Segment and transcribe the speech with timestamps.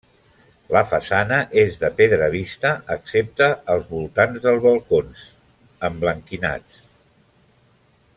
[0.75, 5.27] La façana és de pedra vista excepte els voltants dels balcons
[5.91, 6.81] emblanquinats.